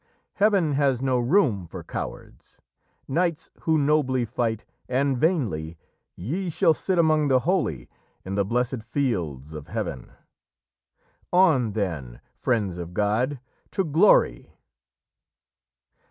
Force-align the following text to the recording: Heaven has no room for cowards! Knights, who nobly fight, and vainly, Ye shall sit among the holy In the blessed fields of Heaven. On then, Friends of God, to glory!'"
Heaven 0.33 0.71
has 0.73 0.99
no 1.03 1.19
room 1.19 1.67
for 1.67 1.83
cowards! 1.83 2.59
Knights, 3.07 3.51
who 3.59 3.77
nobly 3.77 4.25
fight, 4.25 4.65
and 4.89 5.15
vainly, 5.15 5.77
Ye 6.15 6.49
shall 6.49 6.73
sit 6.73 6.97
among 6.97 7.27
the 7.27 7.41
holy 7.41 7.87
In 8.25 8.33
the 8.33 8.43
blessed 8.43 8.81
fields 8.81 9.53
of 9.53 9.67
Heaven. 9.67 10.11
On 11.31 11.73
then, 11.73 12.19
Friends 12.35 12.79
of 12.79 12.95
God, 12.95 13.39
to 13.69 13.83
glory!'" 13.83 14.57